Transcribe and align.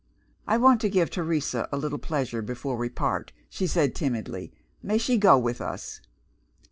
"I 0.47 0.57
want 0.57 0.81
to 0.81 0.89
give 0.89 1.11
Teresa 1.11 1.69
a 1.71 1.77
little 1.77 1.99
pleasure 1.99 2.41
before 2.41 2.75
we 2.75 2.89
part," 2.89 3.33
she 3.49 3.67
said 3.67 3.93
timidly; 3.93 4.51
"may 4.81 4.97
she 4.97 5.15
go 5.15 5.37
with 5.37 5.61
us?" 5.61 6.01